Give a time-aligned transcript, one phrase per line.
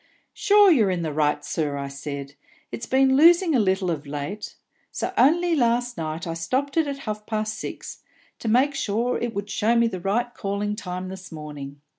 [0.33, 2.35] 'Sure, you're in the right, sir,' said I;
[2.71, 4.55] 'it's been losing a little of late;
[4.91, 7.99] so only last night I stopped it at half past six,
[8.39, 11.81] to make sure it would show me the right calling time this morning.'